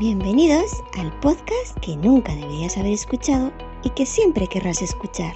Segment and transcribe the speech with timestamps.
[0.00, 3.52] Bienvenidos al podcast que nunca deberías haber escuchado
[3.84, 5.34] y que siempre querrás escuchar.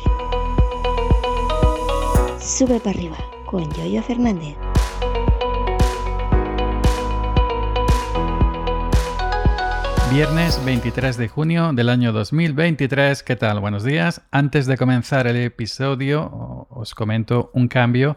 [2.40, 4.56] Sube para arriba con Yoyo Fernández.
[10.10, 13.22] Viernes 23 de junio del año 2023.
[13.22, 13.60] ¿Qué tal?
[13.60, 14.22] Buenos días.
[14.30, 18.16] Antes de comenzar el episodio, os comento un cambio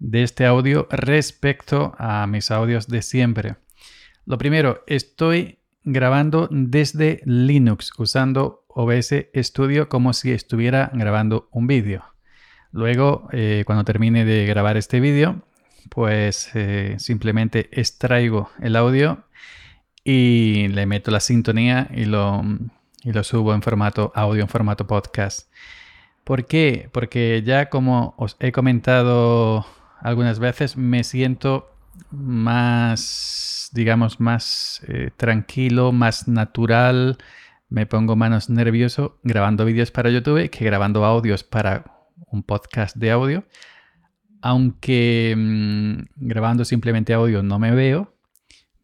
[0.00, 3.54] de este audio respecto a mis audios de siempre.
[4.26, 12.04] Lo primero, estoy grabando desde Linux usando OBS Studio como si estuviera grabando un vídeo.
[12.70, 15.42] Luego, eh, cuando termine de grabar este vídeo,
[15.88, 19.24] pues eh, simplemente extraigo el audio
[20.04, 22.42] y le meto la sintonía y lo,
[23.02, 25.50] y lo subo en formato audio, en formato podcast.
[26.24, 26.90] ¿Por qué?
[26.92, 29.66] Porque ya como os he comentado
[30.00, 31.70] algunas veces, me siento
[32.10, 37.18] más, digamos, más eh, tranquilo, más natural,
[37.68, 41.84] me pongo menos nervioso grabando vídeos para YouTube que grabando audios para
[42.30, 43.44] un podcast de audio.
[44.40, 48.14] Aunque mm, grabando simplemente audio no me veo,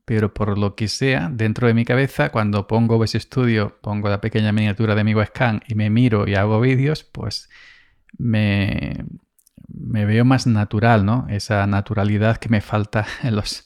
[0.05, 4.21] pero por lo que sea, dentro de mi cabeza, cuando pongo ese estudio, pongo la
[4.21, 7.49] pequeña miniatura de mi webcam y me miro y hago vídeos, pues
[8.19, 9.05] me,
[9.77, 11.27] me veo más natural, ¿no?
[11.29, 13.65] Esa naturalidad que me falta en los,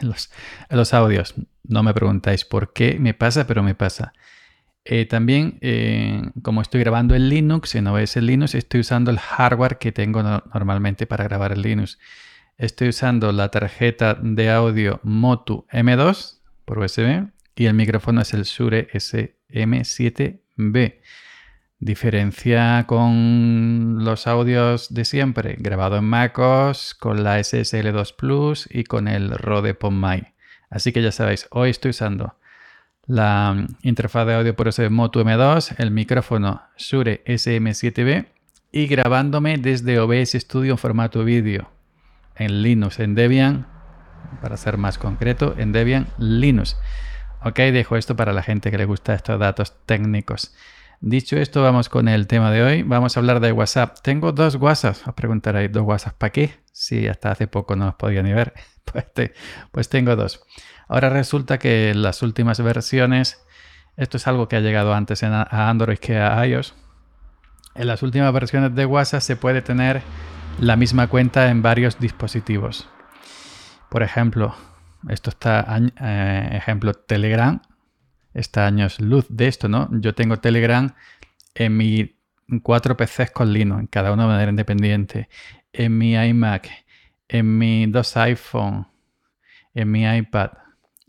[0.00, 0.30] los,
[0.68, 1.34] en los audios.
[1.64, 4.12] No me preguntáis por qué me pasa, pero me pasa.
[4.84, 9.76] Eh, también, eh, como estoy grabando en Linux, en OS Linux, estoy usando el hardware
[9.76, 11.98] que tengo normalmente para grabar en Linux.
[12.56, 18.44] Estoy usando la tarjeta de audio Motu M2 por USB y el micrófono es el
[18.44, 21.00] Shure SM7B.
[21.80, 29.06] Diferencia con los audios de siempre, grabado en MacOS, con la SSL2 Plus y con
[29.06, 30.34] el Rode PodMic.
[30.70, 32.34] Así que ya sabéis, hoy estoy usando
[33.06, 38.26] la interfaz de audio por USB Moto M2, el micrófono Shure SM7B
[38.72, 41.70] y grabándome desde OBS Studio en formato vídeo
[42.34, 43.66] en Linux, en Debian,
[44.40, 46.76] para ser más concreto, en Debian Linux.
[47.44, 50.54] Ok, dejo esto para la gente que le gusta estos datos técnicos.
[51.00, 52.82] Dicho esto, vamos con el tema de hoy.
[52.82, 53.98] Vamos a hablar de WhatsApp.
[54.02, 54.96] Tengo dos WhatsApp.
[55.06, 56.58] Os preguntaréis, ¿dos WhatsApp para qué?
[56.72, 58.54] Si hasta hace poco no los podía ni ver.
[58.88, 59.04] Pues,
[59.70, 60.42] pues tengo dos.
[60.88, 63.44] Ahora resulta que en las últimas versiones,
[63.98, 66.74] esto es algo que ha llegado antes a Android que a iOS,
[67.74, 70.00] en las últimas versiones de WhatsApp se puede tener
[70.58, 72.88] la misma cuenta en varios dispositivos.
[73.90, 74.54] Por ejemplo,
[75.08, 75.66] esto está,
[76.00, 77.60] eh, ejemplo, Telegram.
[78.38, 79.88] Está años luz de esto, ¿no?
[80.00, 80.94] Yo tengo Telegram
[81.56, 82.14] en mi
[82.62, 85.28] cuatro PCs con Linux, cada uno de manera independiente.
[85.72, 86.68] En mi iMac,
[87.26, 88.86] en mi dos iPhone,
[89.74, 90.50] en mi iPad.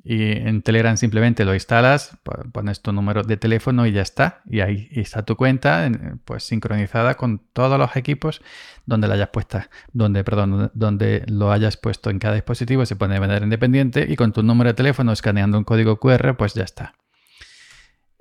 [0.04, 2.18] Y en Telegram simplemente lo instalas,
[2.52, 4.42] pones tu número de teléfono y ya está.
[4.50, 5.88] Y ahí está tu cuenta,
[6.26, 8.42] pues sincronizada con todos los equipos
[8.88, 13.14] donde la hayas puesta, donde, perdón, donde lo hayas puesto en cada dispositivo, se pone
[13.14, 16.64] de manera independiente y con tu número de teléfono escaneando un código QR, pues ya
[16.64, 16.96] está.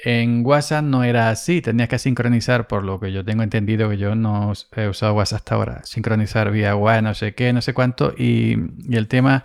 [0.00, 3.98] En WhatsApp no era así, tenías que sincronizar, por lo que yo tengo entendido que
[3.98, 7.75] yo no he usado WhatsApp hasta ahora, sincronizar vía WhatsApp, no sé qué, no sé
[7.75, 8.56] cuánto, y,
[8.94, 9.44] el tema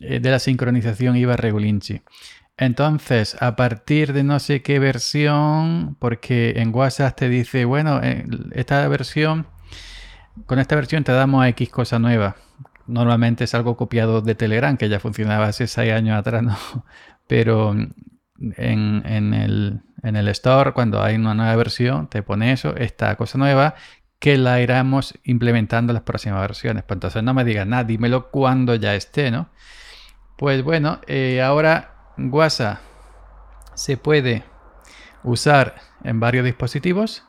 [0.00, 2.02] eh, de la sincronización iba regulinchi.
[2.56, 8.26] Entonces, a partir de no sé qué versión, porque en WhatsApp te dice, bueno, eh,
[8.52, 9.46] esta versión,
[10.46, 12.36] con esta versión te damos X cosa nueva.
[12.88, 16.56] Normalmente es algo copiado de Telegram, que ya funcionaba hace 6 años atrás, ¿no?
[17.28, 17.76] Pero
[18.56, 23.38] en, el, en el store, cuando hay una nueva versión, te pone eso, esta cosa
[23.38, 23.74] nueva,
[24.18, 26.84] que la iremos implementando en las próximas versiones.
[26.84, 29.48] Pues entonces no me digas nada, dímelo cuando ya esté, ¿no?
[30.36, 32.78] Pues bueno, eh, ahora WhatsApp
[33.74, 34.44] se puede
[35.22, 37.24] usar en varios dispositivos,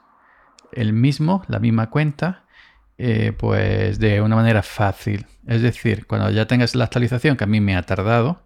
[0.71, 2.45] el mismo, la misma cuenta,
[2.97, 5.25] eh, pues de una manera fácil.
[5.47, 8.42] Es decir, cuando ya tengas la actualización, que a mí me ha tardado,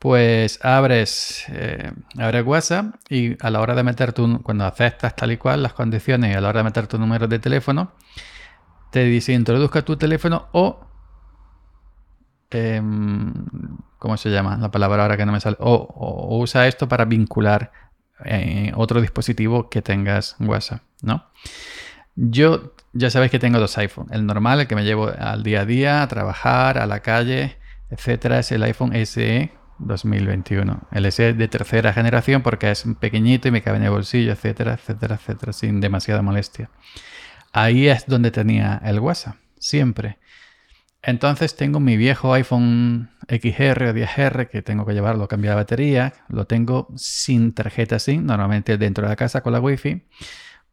[0.00, 5.30] pues abres, eh, abres WhatsApp y a la hora de meter tu, cuando aceptas tal
[5.30, 7.92] y cual las condiciones y a la hora de meter tu número de teléfono,
[8.90, 10.90] te dice introduzca tu teléfono o
[12.50, 13.32] Em,
[13.98, 14.56] ¿cómo se llama?
[14.56, 15.56] La palabra ahora que no me sale.
[15.60, 17.72] O, usa esto para vincular
[18.24, 21.26] eh, otro dispositivo que tengas WhatsApp, ¿no?
[22.16, 24.12] Yo ya sabéis que tengo dos iPhones.
[24.12, 27.56] El normal, el que me llevo al día a día, a trabajar, a la calle,
[27.90, 30.82] etcétera, es el iPhone SE 2021.
[30.92, 34.74] El SE de tercera generación porque es pequeñito y me cabe en el bolsillo, etcétera,
[34.74, 36.70] etcétera, etcétera, sin demasiada molestia.
[37.52, 40.18] Ahí es donde tenía el WhatsApp, siempre.
[41.02, 46.12] Entonces tengo mi viejo iPhone XR o 10R que tengo que llevarlo, cambiar la batería.
[46.28, 50.02] Lo tengo sin tarjeta SIM, normalmente dentro de la casa con la Wi-Fi.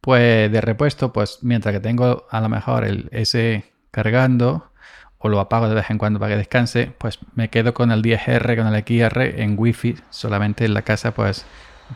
[0.00, 4.70] Pues de repuesto, pues mientras que tengo a lo mejor el S cargando
[5.18, 8.02] o lo apago de vez en cuando para que descanse, pues me quedo con el
[8.02, 11.44] 10R, con el XR en Wi-Fi solamente en la casa, pues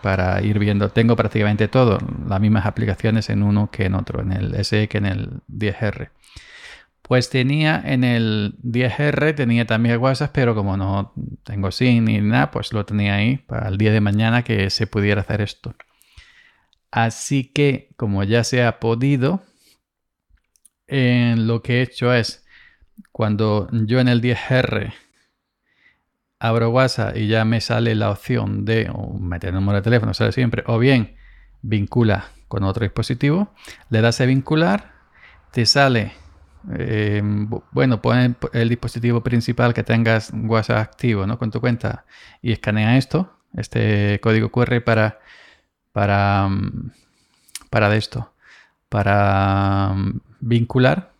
[0.02, 0.88] para ir viendo.
[0.88, 4.98] Tengo prácticamente todo, las mismas aplicaciones en uno que en otro, en el SE que
[4.98, 6.10] en el 10R.
[7.02, 11.12] Pues tenía en el 10R, tenía también WhatsApp, pero como no
[11.44, 14.86] tengo SIM ni nada, pues lo tenía ahí para el día de mañana que se
[14.86, 15.74] pudiera hacer esto.
[16.90, 19.42] Así que, como ya se ha podido,
[20.86, 22.41] lo que he hecho es,
[23.10, 24.92] cuando yo en el 10R
[26.42, 30.32] abro WhatsApp y ya me sale la opción de meter el número de teléfono, sale
[30.32, 31.14] siempre, o bien
[31.62, 33.54] vincula con otro dispositivo,
[33.90, 34.92] le das a vincular,
[35.52, 36.12] te sale,
[36.74, 37.22] eh,
[37.70, 41.38] bueno, pone el dispositivo principal que tengas WhatsApp activo ¿no?
[41.38, 42.04] con tu cuenta
[42.42, 45.20] y escanea esto, este código QR para,
[45.92, 46.48] para,
[47.70, 48.32] para esto,
[48.88, 49.94] para
[50.40, 51.12] vincular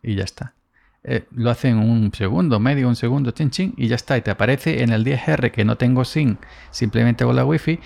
[0.00, 0.54] y ya está.
[1.02, 4.18] Eh, lo hace en un segundo, medio, un segundo, chin, chin, y ya está.
[4.18, 6.36] Y te aparece en el 10R que no tengo SIM,
[6.70, 7.80] simplemente con la Wi-Fi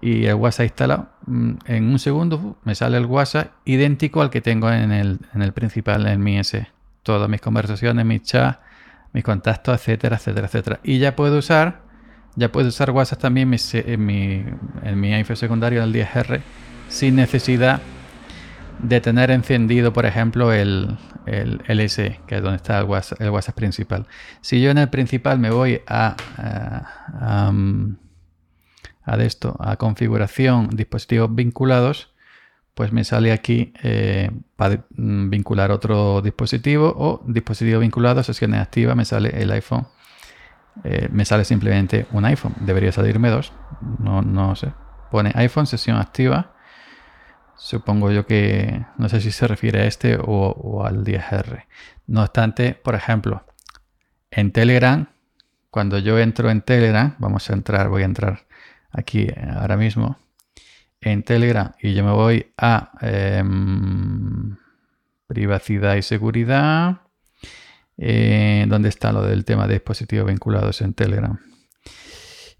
[0.00, 1.08] y el WhatsApp instalado.
[1.26, 5.42] Mm, en un segundo me sale el WhatsApp idéntico al que tengo en el, en
[5.42, 6.68] el principal, en mi S.
[7.02, 8.58] Todas mis conversaciones, mis chats,
[9.12, 10.80] mis contactos, etcétera, etcétera, etcétera.
[10.82, 11.80] Y ya puedo usar,
[12.36, 14.44] ya puedo usar WhatsApp también en mi,
[14.82, 16.42] en mi iPhone secundario, en el 10R,
[16.88, 17.97] sin necesidad de
[19.00, 20.96] tener encendido, por ejemplo, el,
[21.26, 24.06] el, LSE, que es donde está el WhatsApp, principal.
[24.40, 27.52] Si yo en el principal me voy a, a,
[29.04, 32.14] a, esto, a configuración, dispositivos vinculados,
[32.74, 39.04] pues me sale aquí eh, para vincular otro dispositivo o dispositivo vinculado, sesiones activas, me
[39.04, 39.88] sale el iPhone.
[40.84, 42.54] Eh, me sale simplemente un iPhone.
[42.60, 43.52] Debería salirme dos.
[43.98, 44.72] No, no sé.
[45.10, 46.52] Pone iPhone, sesión activa
[47.58, 51.64] Supongo yo que no sé si se refiere a este o, al 10R.
[52.06, 53.44] No obstante, por ejemplo,
[54.30, 55.08] en Telegram,
[55.70, 58.46] cuando yo entro en Telegram, vamos a entrar, voy a entrar
[58.90, 60.18] aquí ahora mismo
[61.00, 64.56] en Telegram y yo me voy a em,
[65.26, 67.02] privacidad y seguridad.
[67.96, 71.38] Eh, ¿Dónde está lo del tema de dispositivos vinculados en Telegram?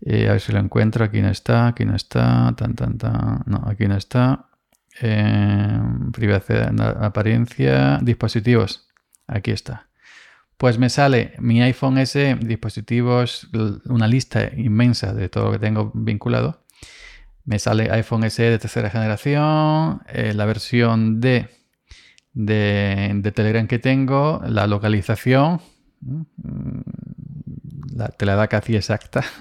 [0.01, 1.05] Eh, a ver si lo encuentro.
[1.05, 3.43] Aquí no está, aquí no está, tan, tan, tan.
[3.47, 4.48] No, aquí no está.
[5.01, 6.73] Em, privacidad,
[7.05, 8.89] apariencia, dispositivos.
[9.27, 9.89] Aquí está.
[10.57, 13.49] Pues me sale mi iPhone S, dispositivos,
[13.85, 16.65] una lista inmensa de todo lo que tengo vinculado.
[17.45, 21.49] Me sale iPhone SE de tercera generación, eh, la versión de,
[22.35, 25.61] de, Telegram que tengo, la localización,
[26.01, 26.81] mm,
[27.95, 29.25] la, te la da casi exacta.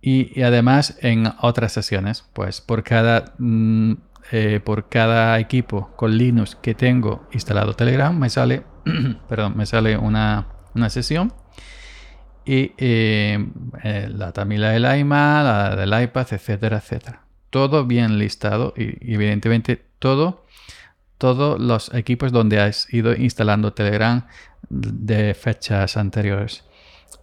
[0.00, 3.94] Y, además en otras sesiones, pues por cada mm,
[4.30, 8.62] eh, por cada equipo con Linux que tengo instalado Telegram, me sale,
[9.28, 10.48] perdón, me sale una,
[10.88, 11.32] sesión.
[12.44, 13.46] Y eh,
[13.82, 17.22] eh, la, también la del iMac, la del iPad, etcétera, etcétera.
[17.48, 20.44] Todo bien listado y, evidentemente todo,
[21.16, 24.26] todos los equipos donde has ido instalando Telegram
[24.68, 26.64] de fechas anteriores.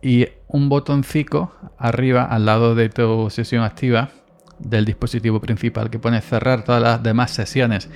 [0.02, 4.10] Y un botoncito arriba al lado de tu sesión activa
[4.60, 7.90] del dispositivo principal que pone cerrar todas las demás sesiones.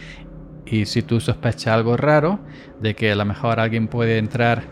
[0.66, 2.40] Y si tú sospechas algo raro,
[2.82, 4.64] de que a lo mejor alguien puede entrar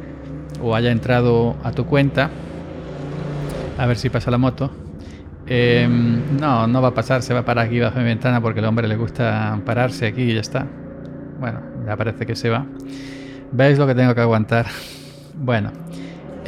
[0.61, 2.29] o haya entrado a tu cuenta,
[3.77, 4.71] a ver si pasa la moto.
[5.47, 8.59] Em, no, no va a pasar, se va a parar aquí bajo mi ventana porque
[8.59, 10.67] al hombre le gusta pararse aquí y ya está.
[11.39, 12.65] Bueno, ya parece que se va.
[13.51, 14.67] ¿Veis lo que tengo que aguantar?
[15.39, 15.71] Bueno,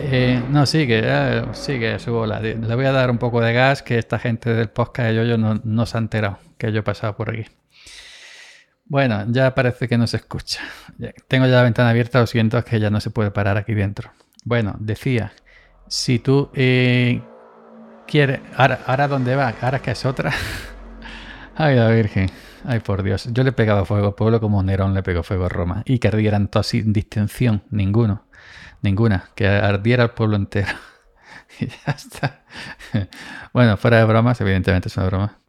[0.02, 2.40] eh, no, sigue, eh, sigue su bola.
[2.40, 5.38] Le voy a dar un poco de gas que esta gente del podcast de Yoyo
[5.38, 7.46] no, no se ha enterado que yo he pasado por aquí.
[8.86, 10.62] Bueno, ya parece que no se escucha.
[11.28, 13.74] Tengo ya la ventana abierta, lo siento, es que ya no se puede parar aquí
[13.76, 14.12] dentro.
[14.44, 15.32] Bueno, decía,
[15.88, 17.22] si tú eh,
[18.08, 18.40] quieres...
[18.56, 19.54] Ahora, ahora, ¿dónde va?
[19.62, 20.32] Ahora que es otra.
[21.56, 22.32] Ay, la Virgen.
[22.66, 23.30] Ay, por Dios.
[23.32, 25.84] Yo le he pegado fuego al pueblo como Nerón le pegó fuego a Roma.
[25.86, 28.26] Y que ardieran todos sin distinción, ninguno.
[28.82, 30.72] Ninguna, que ardiera el pueblo entero.
[31.60, 32.44] y ya está.
[33.54, 35.40] bueno, fuera de bromas, evidentemente es una broma.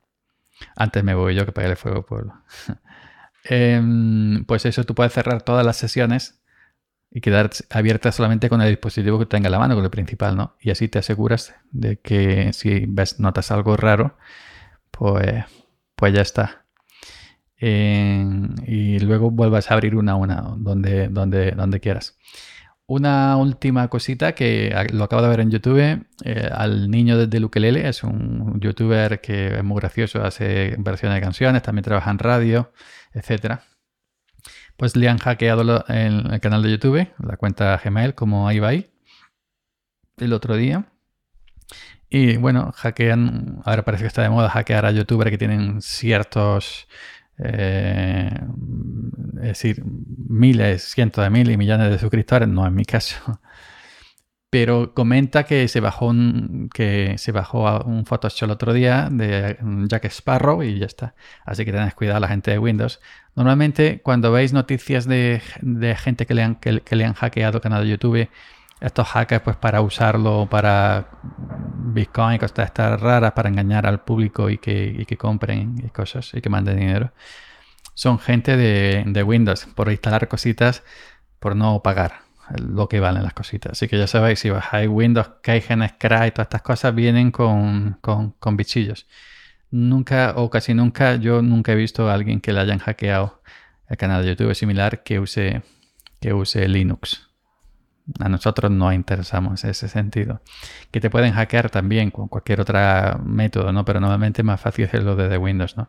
[0.76, 2.34] Antes me voy yo que el fuego al pueblo.
[3.44, 6.42] Em, pues eso, tú puedes cerrar todas las sesiones
[7.10, 10.36] y quedar abierta solamente con el dispositivo que tenga a la mano, con el principal,
[10.36, 10.56] ¿no?
[10.60, 14.18] Y así te aseguras de que si ves, notas algo raro,
[14.90, 15.44] pues,
[15.96, 16.66] pues ya está.
[17.60, 22.16] Y luego vuelvas a abrir una a una donde, donde, donde quieras.
[22.86, 26.04] una última cosita que lo acabo de ver en YouTube.
[26.24, 31.20] Eh, al niño desde Ukelele es un youtuber que es muy gracioso, hace versiones de
[31.20, 32.72] canciones, también trabaja en radio,
[33.14, 33.60] etc.
[34.76, 38.90] Pues le han hackeado en el canal de YouTube, la cuenta Gmail, como ahí ahí,
[40.16, 40.86] el otro día.
[42.08, 46.88] Y bueno, hackean, ahora parece que está de moda hackear a youtubers que tienen ciertos,
[47.42, 48.30] eh,
[49.36, 53.40] es decir, miles, cientos de miles y millones de suscriptores, no en mi caso.
[54.50, 59.56] Pero comenta que se bajó un, que se bajó un Photoshop el otro día de
[59.86, 61.14] Jack Sparrow y ya está.
[61.44, 63.00] Así que tenés cuidado la gente de Windows.
[63.36, 65.40] Normalmente cuando veis noticias de,
[65.98, 68.28] gente que le, han, que le han hackeado el canal de YouTube,
[68.80, 74.48] estos hackers pues para usarlo para Bitcoin y cosas estas raras para engañar al público
[74.48, 77.12] y que, que compren y cosas y que manden dinero.
[77.94, 80.82] Son gente de, Windows por instalar cositas
[81.38, 82.22] por no pagar
[82.58, 83.72] lo que valen las cositas.
[83.72, 87.98] Así que ya sabéis, si bajáis Windows, Keygen, Cry y todas estas cosas vienen con,
[88.00, 89.06] con, bichillos.
[89.70, 93.40] Nunca o casi nunca, yo nunca he visto a alguien que le hayan hackeado
[93.88, 95.62] el canal de YouTube similar que use,
[96.20, 97.29] que use Linux
[98.18, 100.40] a nosotros nos interesamos en ese sentido.
[100.90, 102.78] Que te pueden hackear también con cualquier otro
[103.24, 103.84] método, ¿no?
[103.84, 105.88] Pero normalmente es más fácil hacerlo desde Windows, ¿no?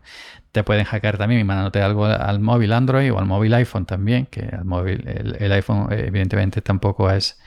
[0.52, 4.42] Te pueden hackear también mandándote algo al móvil Android o al móvil iPhone también, que
[4.42, 7.40] el móvil, el, iPhone evidentemente tampoco es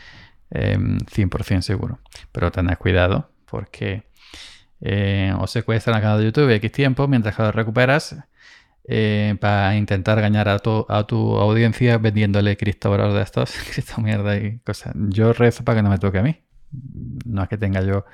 [0.51, 1.99] 100% em, seguro.
[2.33, 4.05] Pero tened cuidado porque
[4.81, 8.17] eh, os secuestran el canal de YouTube X tiempo, mientras que lo recuperas
[8.87, 13.55] eh, para intentar ganar a tu, a tu audiencia vendiéndole criptovalores de estos,
[13.99, 14.95] mierda y cosas.
[14.95, 16.37] Yo rezo para que no me toque a mí.
[17.25, 18.05] No es que tenga yo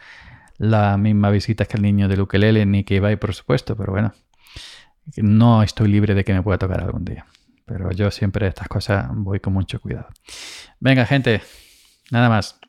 [0.59, 4.13] la misma visita que el niño de Ukelele ni que Ibai, por supuesto, pero bueno,
[5.17, 7.27] no estoy libre de que me pueda tocar algún día.
[7.67, 10.09] Pero yo siempre estas cosas voy con mucho cuidado.
[10.79, 11.41] Venga, gente,
[12.11, 12.61] nada más.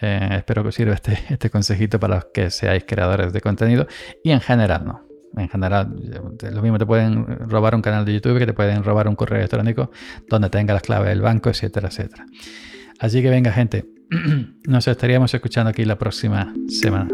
[0.00, 3.88] Eh, espero que os sirva este, este consejito para los que seáis creadores de contenido
[4.22, 5.94] y en general no en general,
[6.50, 9.38] lo mismo te pueden robar un canal de YouTube que te pueden robar un correo
[9.38, 9.90] electrónico
[10.28, 12.26] donde tenga las claves del banco, etcétera, etcétera.
[12.98, 13.86] Así que venga gente,
[14.66, 17.08] nos estaríamos escuchando aquí la próxima semana.